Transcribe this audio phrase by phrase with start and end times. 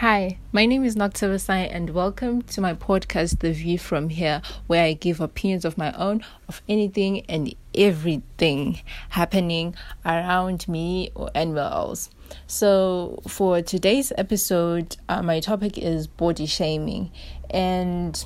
[0.00, 4.84] Hi, my name is Noctivasai and welcome to my podcast, The View From Here, where
[4.84, 9.74] I give opinions of my own of anything and everything happening
[10.04, 12.10] around me or anywhere else.
[12.46, 17.10] So, for today's episode, uh, my topic is body shaming,
[17.48, 18.22] and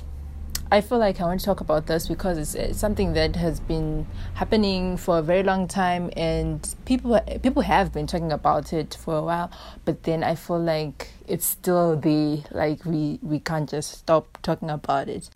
[0.73, 3.59] I feel like I want to talk about this because it's, it's, something that has
[3.59, 8.97] been happening for a very long time, and people people have been talking about it
[8.97, 9.51] for a while.
[9.83, 14.69] But then I feel like it's still the like we we can't just stop talking
[14.69, 15.29] about it.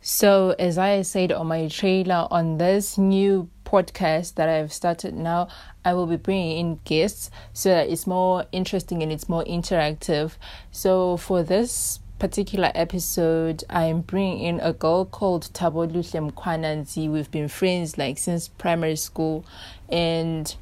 [0.00, 5.48] So as I said on my trailer on this new podcast that I've started now,
[5.84, 10.36] I will be bringing in guests so that it's more interesting and it's more interactive.
[10.70, 17.10] So for this particular episode, I'm bringing in a girl called Thaboluhle Mkwananzi.
[17.10, 19.44] We've been friends like since primary school,
[19.88, 20.54] and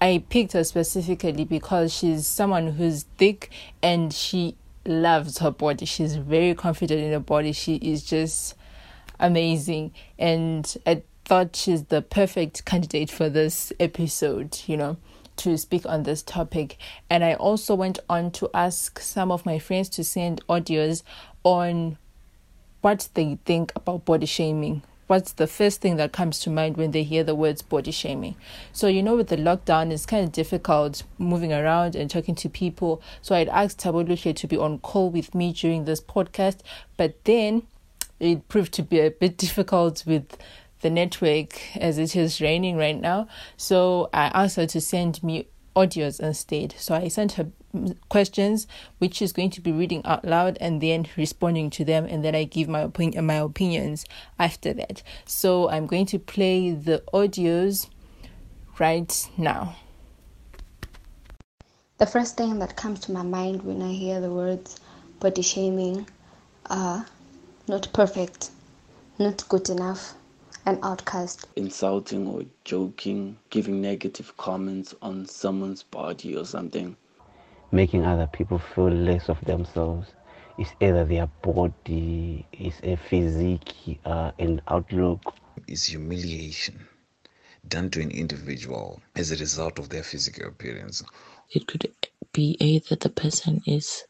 [0.00, 3.50] I picked her specifically because she's someone who's thick
[3.82, 5.86] and she loves her body.
[5.86, 7.52] She's very confident in her body.
[7.52, 8.54] She is just
[9.18, 14.60] amazing, and I thought she's the perfect candidate for this episode.
[14.66, 14.96] You know
[15.38, 16.76] to speak on this topic.
[17.08, 21.02] And I also went on to ask some of my friends to send audios
[21.44, 21.98] on
[22.80, 24.82] what they think about body shaming.
[25.06, 28.36] What's the first thing that comes to mind when they hear the words body shaming?
[28.72, 32.48] So, you know, with the lockdown, it's kind of difficult moving around and talking to
[32.50, 33.00] people.
[33.22, 36.58] So, I'd asked Thaboluhle to be on call with me during this podcast,
[36.98, 37.62] but then
[38.20, 40.36] it proved to be a bit difficult with
[40.80, 43.28] the network as it is raining right now.
[43.56, 46.74] So I asked her to send me audios instead.
[46.78, 47.48] So I sent her
[48.08, 48.66] questions,
[48.98, 52.34] which she's going to be reading out loud and then responding to them, and then
[52.34, 54.04] I give my opinion, my opinions
[54.38, 55.02] after that.
[55.26, 57.88] So I'm going to play the audios
[58.78, 59.76] right now.
[61.98, 64.80] The first thing that comes to my mind when I hear the words
[65.20, 66.06] body shaming
[66.70, 67.06] are
[67.66, 68.50] not perfect,
[69.18, 70.14] not good enough,
[70.68, 71.46] an outcast.
[71.56, 76.94] Insulting or joking, giving negative comments on someone's body or something.
[77.72, 80.08] Making other people feel less of themselves.
[80.58, 85.34] It's either their body, it's a physique, uh, an outlook.
[85.66, 86.86] It's humiliation
[87.66, 91.02] done to an individual as a result of their physical appearance.
[91.50, 91.90] It could
[92.32, 94.04] be either the person is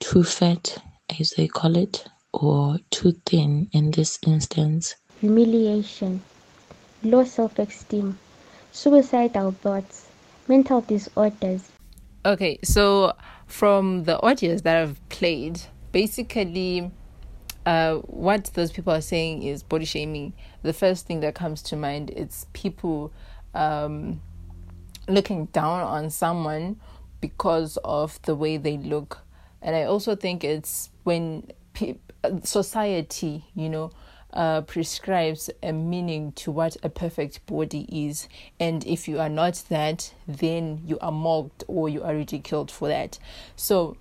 [0.00, 0.82] too fat,
[1.20, 6.22] as they call it, or too thin in this instance humiliation,
[7.02, 8.18] low self-esteem,
[8.72, 10.06] suicidal thoughts,
[10.48, 11.70] mental disorders.
[12.24, 13.14] Okay, so
[13.46, 15.60] from the audios that I've played,
[15.92, 16.90] basically
[17.64, 20.32] uh, what those people are saying is body shaming.
[20.62, 23.12] The first thing that comes to mind is people
[23.54, 24.20] um,
[25.08, 26.80] looking down on someone
[27.20, 29.18] because of the way they look,
[29.62, 31.96] and I also think it's when pe-
[32.42, 33.90] society, you know,
[34.36, 38.28] uh, prescribes a meaning to what a perfect body is.
[38.60, 42.86] And if you are not that, then you are mocked or you are ridiculed for
[42.88, 43.18] that.
[43.56, 43.96] So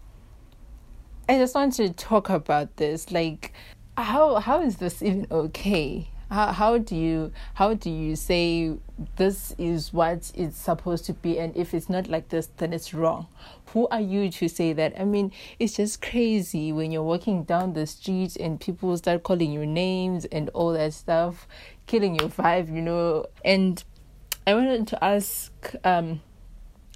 [1.27, 3.11] I just want to talk about this.
[3.11, 3.53] Like,
[3.97, 6.09] how how is this even okay?
[6.35, 8.75] How how do you how do you say
[9.15, 11.39] this is what it's supposed to be?
[11.39, 13.27] And if it's not like this then it's wrong.
[13.67, 14.99] Who are you to say that?
[14.99, 19.51] I mean it's just crazy when you're walking down the street and people start calling
[19.51, 21.47] you names and all that stuff
[21.87, 23.25] killing your vibe you know?
[23.43, 23.83] And
[24.47, 25.51] i wanted to ask
[25.83, 26.21] um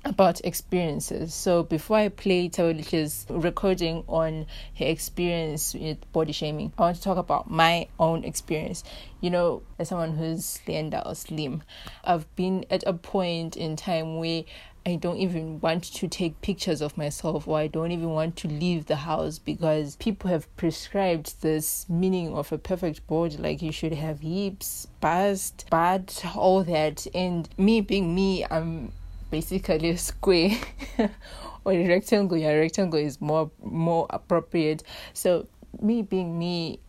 [0.06, 1.34] about experiences.
[1.34, 4.46] So before I play Thaboluhle's recording on
[4.78, 8.84] her experience with body shaming, I want to talk about my own experience.
[9.20, 11.64] You know, as someone who's slender or slim,
[12.04, 14.44] I've been at a point in time where
[14.86, 18.48] I don't even want to take pictures of myself or I don't even want to
[18.48, 23.74] leave the house because people have prescribed this meaning of a perfect body like you
[23.74, 27.06] should have hips, bust, butt, all that.
[27.14, 28.94] And me being me, I'm
[29.30, 30.52] basically a square
[31.66, 32.38] or a rectangle.
[32.38, 34.84] Yeah, rectangle is more more appropriate.
[35.14, 35.48] So
[35.82, 36.80] me being me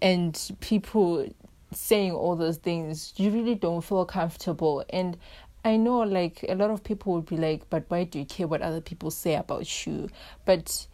[0.00, 1.26] and people
[1.72, 4.84] saying all those things, you really don't feel comfortable.
[4.90, 5.16] And
[5.64, 8.46] I know like a lot of people would be like, but why do you care
[8.46, 10.08] what other people say about you?
[10.44, 10.86] But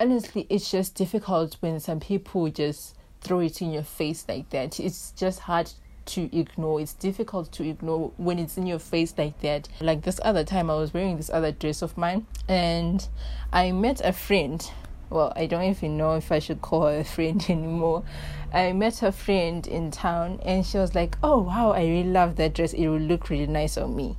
[0.00, 4.80] honestly, it's just difficult when some people just throw it in your face like that.
[4.80, 5.70] It's just hard
[6.08, 6.80] to ignore.
[6.80, 9.68] It's difficult to ignore when it's in your face like that.
[9.80, 13.06] Like this other time, I was wearing this other dress of mine, and
[13.52, 14.68] I met a friend.
[15.10, 18.04] Well, I don't even know if I should call her a friend anymore.
[18.52, 22.36] I met her friend in town, and she was like, "Oh wow, I really love
[22.36, 22.72] that dress.
[22.72, 24.16] It will look really nice on me."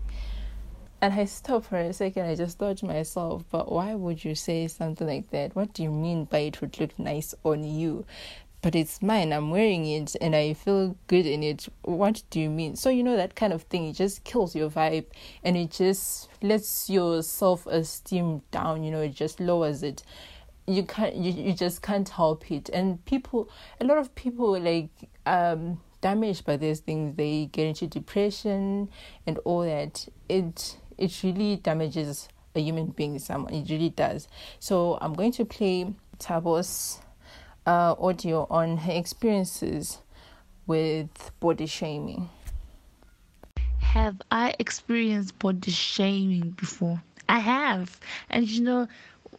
[1.01, 2.25] And I stopped for a second.
[2.25, 5.56] I just thought to myself, but why would you say something like that?
[5.56, 8.06] What do you mean by it would look nice on you?
[8.62, 9.32] But it's mine.
[9.32, 11.68] I'm wearing it and I feel good in it.
[11.84, 12.76] What do you mean?
[12.76, 15.06] So, you know, that kind of thing, it just kills your vibe
[15.44, 18.84] and it just lets your self esteem down.
[18.84, 20.04] You know, it just lowers it.
[20.68, 22.70] You can't, you, you just can't help it.
[22.70, 24.90] And people, a lot of people like,
[25.26, 28.90] um, damaged by these things they get into depression
[29.28, 34.28] and all that it it really damages a human being someone it really does
[34.60, 37.00] so i'm going to play Thabo's
[37.66, 40.00] uh, audio on her experiences
[40.68, 42.30] with body shaming.
[43.80, 47.02] Have i experienced body shaming before?
[47.28, 48.00] I have.
[48.30, 48.88] And you know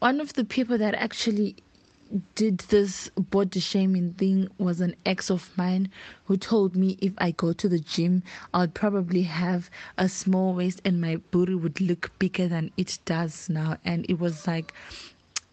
[0.01, 1.57] one of the people that actually
[2.35, 5.89] did this body shaming thing was an ex of mine
[6.25, 8.23] who told me if I go to the gym,
[8.53, 13.49] I'd probably have a small waist and my booty would look bigger than it does
[13.49, 13.77] now.
[13.85, 14.73] And it was like,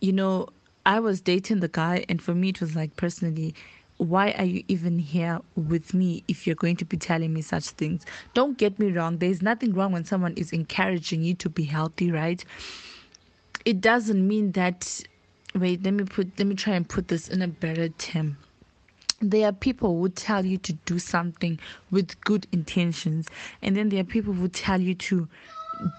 [0.01, 0.47] you know,
[0.87, 3.53] I was dating the guy, and for me, it was like personally,
[3.97, 7.65] why are you even here with me if you're going to be telling me such
[7.71, 8.05] things?
[8.33, 12.09] Don't get me wrong, there's nothing wrong when someone is encouraging you to be healthy,
[12.09, 12.41] right?
[13.65, 15.01] It doesn't mean that
[15.55, 18.37] wait let me put let me try and put this in a better term
[19.19, 21.57] there are people who tell you to do something
[21.89, 23.27] with good intentions
[23.61, 25.27] and then there are people who tell you to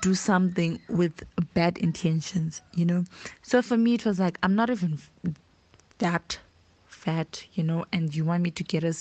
[0.00, 1.22] do something with
[1.54, 3.04] bad intentions you know
[3.42, 4.98] so for me it was like i'm not even
[5.98, 6.38] that
[6.86, 8.92] fat you know and you want me to get a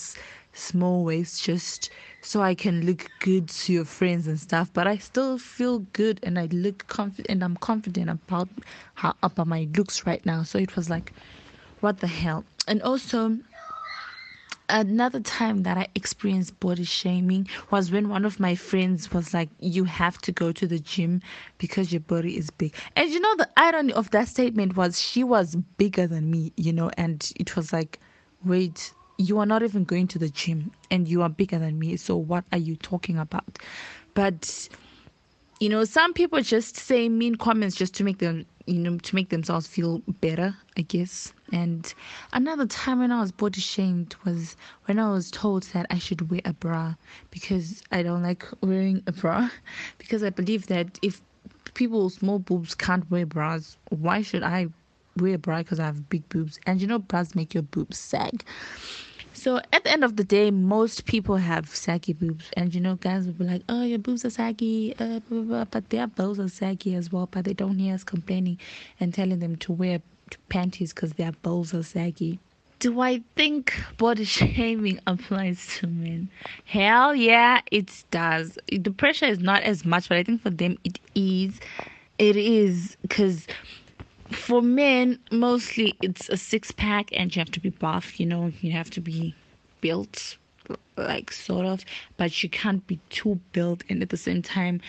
[0.52, 1.90] small waist just
[2.20, 4.72] so I can look good to your friends and stuff.
[4.72, 8.48] But I still feel good and I look confident and I'm confident about
[8.94, 10.42] how about my looks right now.
[10.42, 11.12] So it was like,
[11.80, 12.44] what the hell?
[12.66, 13.38] And also
[14.68, 19.48] another time that I experienced body shaming was when one of my friends was like,
[19.60, 21.22] You have to go to the gym
[21.58, 22.74] because your body is big.
[22.96, 26.72] And you know, the irony of that statement was she was bigger than me, you
[26.72, 27.98] know, and it was like,
[28.44, 31.96] Wait, you are not even going to the gym and you are bigger than me
[31.96, 33.58] so what are you talking about
[34.14, 34.68] but
[35.60, 39.14] you know some people just say mean comments just to make them you know to
[39.16, 41.94] make themselves feel better i guess and
[42.32, 44.56] another time when i was body shamed was
[44.86, 46.94] when i was told that i should wear a bra
[47.30, 49.48] because i don't like wearing a bra
[49.98, 51.20] because i believe that if
[51.74, 54.66] people with small boobs can't wear bras why should i
[55.18, 57.98] wear a bra because i have big boobs and you know bras make your boobs
[57.98, 58.44] sag
[59.32, 62.96] so at the end of the day, most people have saggy boobs, and you know,
[62.96, 65.64] guys will be like, "Oh, your boobs are saggy," uh, blah, blah, blah.
[65.66, 67.28] but their boobs are saggy as well.
[67.30, 68.58] But they don't hear us complaining
[68.98, 70.00] and telling them to wear
[70.48, 72.38] panties because their balls are saggy.
[72.80, 76.30] Do I think body shaming applies to men?
[76.64, 78.56] Hell yeah, it does.
[78.70, 81.58] The pressure is not as much, but I think for them it is.
[82.18, 83.46] It is because
[84.30, 88.20] for men, mostly it's a six pack, and you have to be buff.
[88.20, 89.34] You know, you have to be
[89.80, 90.36] built,
[90.96, 91.84] like sort of,
[92.16, 93.82] but you can't be too built.
[93.88, 94.80] And at the same time,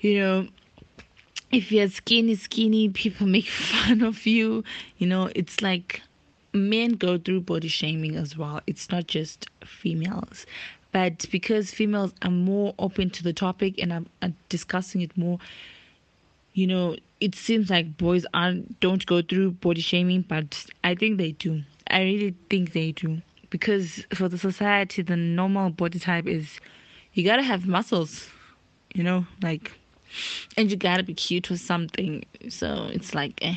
[0.00, 0.48] you know,
[1.52, 4.64] if you're skinny, skinny, people make fun of you.
[4.98, 6.02] You know, it's like
[6.52, 8.60] men go through body shaming as well.
[8.66, 10.46] It's not just females.
[10.90, 15.38] But because females are more open to the topic and are, are discussing it more,
[16.54, 21.16] you know, it seems like boys aren't don't go through body shaming, but I think
[21.16, 21.62] they do.
[21.88, 26.58] I really think they do because for the society, the normal body type is
[27.14, 28.28] you gotta have muscles,
[28.94, 29.72] you know, like,
[30.56, 32.24] and you gotta be cute or something.
[32.48, 33.56] So it's like, eh.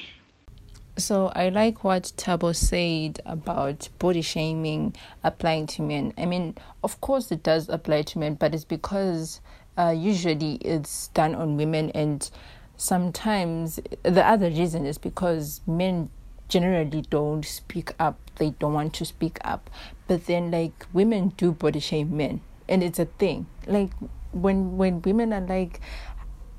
[0.98, 6.14] So I like what Thabo said about body shaming applying to men.
[6.18, 9.42] I mean, of course it does apply to men, but it's because
[9.78, 12.30] uh, usually it's done on women and
[12.78, 16.10] sometimes the other reason is because men
[16.48, 19.70] generally don't speak up they don't want to speak up
[20.08, 23.92] but then like women do body shame men and it's a thing like
[24.32, 25.80] when when women are like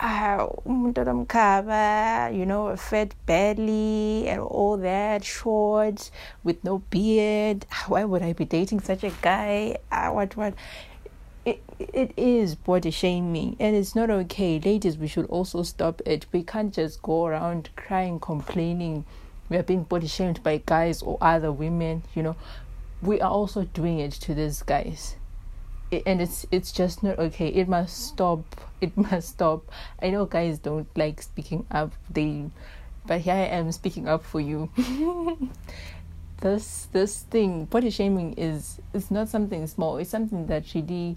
[0.00, 0.49] ah,
[2.29, 6.11] you know, fat belly and all that, short,
[6.45, 7.67] with no beard.
[7.87, 9.79] Why would I be dating such a guy?
[9.91, 10.55] Ah, what, what?
[11.45, 14.59] it, it is body shaming and it's not okay.
[14.59, 16.26] Ladies, we should also stop it.
[16.33, 19.05] We can't just go around crying, complaining
[19.49, 22.37] we are being body shamed by guys or other women, you know.
[23.00, 25.17] We are also doing it to these guys.
[25.93, 27.49] And it's it's just not okay.
[27.49, 28.45] It must stop.
[28.81, 29.73] It must stop.
[30.02, 31.93] I know guys don't like speaking up.
[32.11, 32.50] They
[33.07, 34.71] but here I am speaking up for you.
[36.40, 39.99] this this thing, body shaming is is not something small.
[39.99, 41.16] It's something that really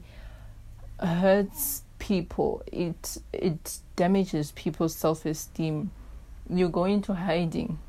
[0.99, 2.61] hurts people.
[2.71, 5.91] It it damages people's self esteem.
[6.49, 7.79] You go into hiding.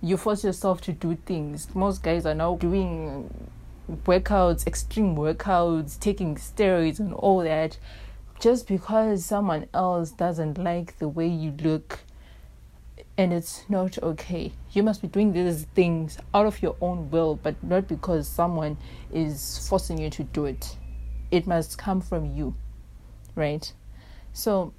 [0.00, 1.72] You force yourself to do things.
[1.74, 3.30] Most guys are now doing
[4.04, 7.78] workouts, extreme workouts, taking steroids and all that
[8.40, 12.00] just because someone else doesn't like the way you look
[13.16, 14.52] and it's not okay.
[14.72, 18.78] You must be doing these things out of your own will, but not because someone
[19.12, 20.76] is forcing you to do it.
[21.30, 22.54] It must come from you,
[23.36, 23.72] right?
[24.32, 24.72] So,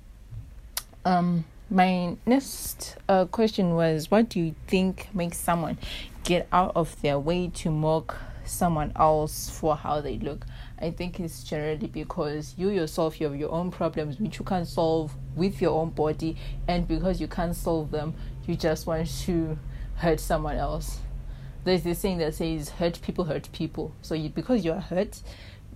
[1.06, 5.78] um, my next uh, question was what do you think makes someone
[6.24, 10.46] get out of their way to mock someone else for how they look?
[10.80, 14.68] I think it's generally because you yourself you have your own problems which you can't
[14.68, 18.14] solve with your own body, and because you can't solve them,
[18.46, 19.58] you just want to
[19.96, 21.00] hurt someone else.
[21.64, 23.94] There's this saying that says hurt people hurt people.
[24.02, 25.22] So you because you are hurt,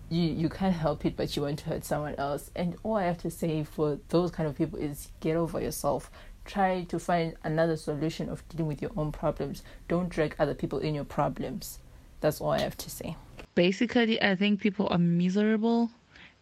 [0.09, 2.51] you you can't help it, but you want to hurt someone else.
[2.55, 6.11] And all I have to say for those kind of people is get over yourself.
[6.43, 9.63] Try to find another solution of dealing with your own problems.
[9.87, 11.79] Don't drag other people in your problems.
[12.21, 13.15] That's all I have to say.
[13.55, 15.89] Basically i think people are miserable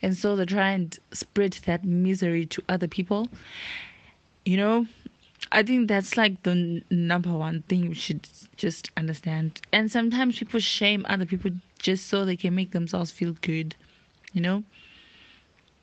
[0.01, 3.27] and so they try and spread that misery to other people.
[4.46, 4.86] You know
[5.51, 8.27] i think that's like the n- number one thing you should
[8.58, 9.62] just understand.
[9.72, 13.75] And sometimes people shame other people just so they can make themselves feel good
[14.36, 14.63] you know?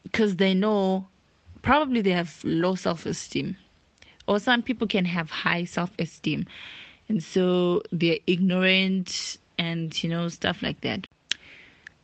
[0.04, 1.08] Because they know
[1.62, 3.56] probably they have low self-esteem
[4.28, 6.46] or some people can have high self-esteem.
[7.08, 11.06] And so they're ignorant and you know stuff like that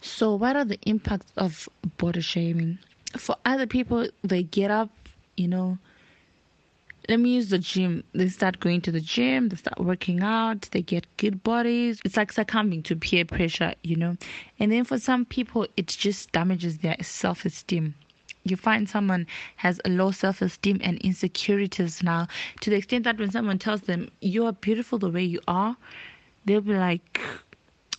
[0.01, 2.79] so, what are the impacts of body shaming?
[3.17, 4.91] For other people, they get up,
[5.37, 5.79] you know,
[7.09, 8.05] let me use the gym.
[8.13, 12.01] They start going to the gym, they start working out, they get good bodies.
[12.05, 14.17] It's like succumbing to peer pressure, you know.
[14.61, 17.95] And then for some people, it just damages their self esteem.
[18.45, 22.29] You find someone has a low self esteem and insecurities now
[22.61, 25.77] to the extent that when someone tells them, You are beautiful the way you are,
[26.45, 27.21] they'll be like,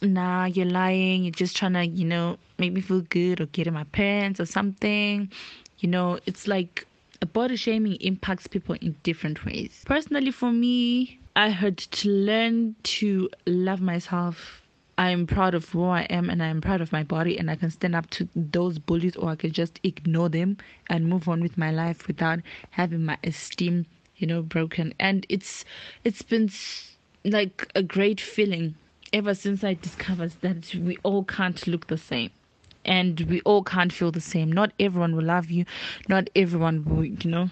[0.01, 1.23] nah, you're lying.
[1.23, 4.39] You're just trying to, you know, make me feel good or get in my pants
[4.39, 5.31] or something.
[5.79, 6.85] You know, it's like
[7.21, 9.83] a body shaming impacts people in different ways.
[9.85, 14.61] Personally, for me, I had to learn to love myself.
[14.97, 17.71] I'm proud of who I am and I'm proud of my body and I can
[17.71, 21.57] stand up to those bullies or I can just ignore them and move on with
[21.57, 22.39] my life without
[22.71, 23.85] having my esteem,
[24.17, 24.93] you know, broken.
[24.99, 25.63] And it's
[26.03, 26.49] it's been
[27.23, 28.75] like a great feeling
[29.13, 32.31] ever since I discovered that we all can't look the same
[32.85, 34.51] and we all can't feel the same.
[34.51, 35.65] Not everyone will love you,
[36.07, 37.49] not everyone will, you know,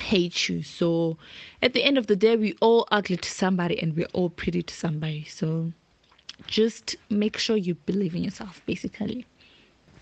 [0.00, 0.62] hate you.
[0.62, 1.18] So
[1.62, 4.62] at the end of the day, we all ugly to somebody and we're all pretty
[4.62, 5.24] to somebody.
[5.24, 5.72] So
[6.46, 9.26] just make sure you believe in yourself, basically.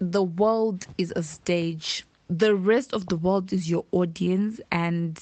[0.01, 5.19] The world is a stage, the rest of the world is your audience, and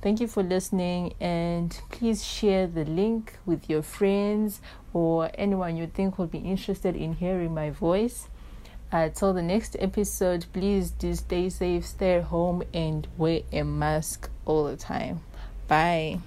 [0.00, 4.60] Thank you for listening, and please share the link with your friends
[4.92, 8.28] or anyone you think will be interested in hearing my voice.
[8.90, 14.30] Until the next episode, please do stay safe, stay at home, and wear a mask
[14.46, 15.20] all the time.
[15.66, 16.20] Bye.